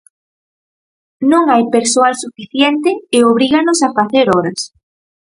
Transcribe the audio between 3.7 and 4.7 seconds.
a facer horas.